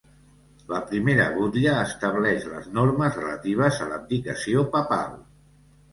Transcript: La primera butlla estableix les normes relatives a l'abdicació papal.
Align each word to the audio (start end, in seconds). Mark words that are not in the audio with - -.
La 0.71 0.79
primera 0.91 1.27
butlla 1.35 1.75
estableix 1.89 2.47
les 2.53 2.71
normes 2.79 3.19
relatives 3.21 3.81
a 3.87 3.91
l'abdicació 3.93 4.65
papal. 4.79 5.15